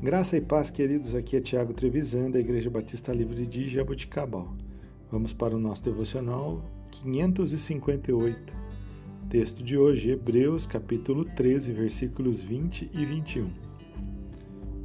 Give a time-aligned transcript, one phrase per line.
[0.00, 1.12] Graça e paz, queridos.
[1.12, 4.54] Aqui é Tiago Trevisan, da Igreja Batista Livre de Jaboticabal.
[5.10, 8.54] Vamos para o nosso devocional 558.
[9.28, 13.50] Texto de hoje, Hebreus, capítulo 13, versículos 20 e 21.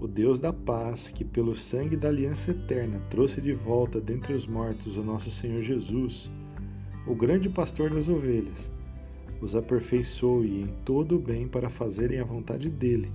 [0.02, 4.48] O Deus da paz, que pelo sangue da aliança eterna trouxe de volta dentre os
[4.48, 6.32] mortos o nosso Senhor Jesus,
[7.06, 8.72] o grande pastor das ovelhas,
[9.40, 13.12] os aperfeiçoe em todo o bem para fazerem a vontade dele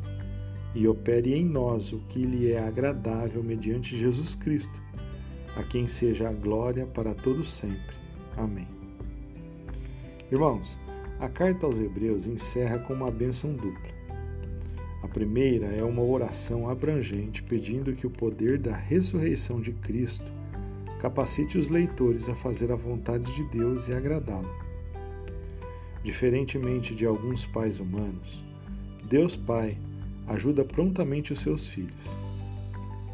[0.75, 4.81] e opere em nós o que lhe é agradável mediante Jesus Cristo,
[5.57, 7.97] a quem seja a glória para todos sempre.
[8.37, 8.69] Amém.
[10.31, 10.79] Irmãos,
[11.19, 13.99] a carta aos Hebreus encerra com uma bênção dupla.
[15.03, 20.31] A primeira é uma oração abrangente pedindo que o poder da ressurreição de Cristo
[21.01, 24.51] capacite os leitores a fazer a vontade de Deus e agradá-lo.
[26.03, 28.45] Diferentemente de alguns pais humanos,
[29.09, 29.79] Deus Pai
[30.29, 32.07] ajuda prontamente os seus filhos.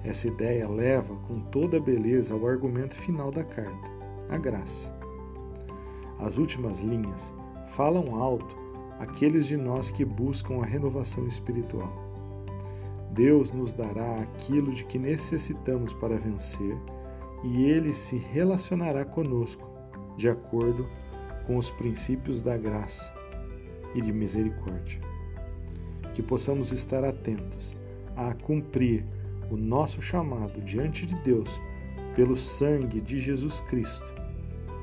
[0.04, 3.90] Essa ideia leva com toda a beleza ao argumento final da carta,
[4.28, 4.92] a graça.
[6.18, 7.32] As últimas linhas
[7.68, 8.56] falam alto
[8.98, 11.92] aqueles de nós que buscam a renovação espiritual.
[13.12, 16.76] Deus nos dará aquilo de que necessitamos para vencer
[17.44, 19.70] e ele se relacionará conosco
[20.16, 20.86] de acordo
[21.46, 23.12] com os princípios da graça
[23.94, 25.13] e de misericórdia
[26.14, 27.76] que possamos estar atentos
[28.16, 29.04] a cumprir
[29.50, 31.60] o nosso chamado diante de Deus
[32.14, 34.14] pelo sangue de Jesus Cristo,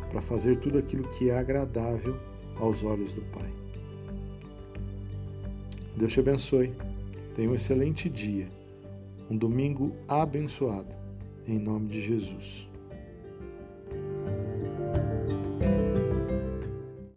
[0.09, 2.17] para fazer tudo aquilo que é agradável
[2.57, 3.49] aos olhos do Pai.
[5.95, 6.73] Deus te abençoe.
[7.33, 8.49] Tenha um excelente dia,
[9.29, 10.93] um domingo abençoado,
[11.47, 12.70] em nome de Jesus.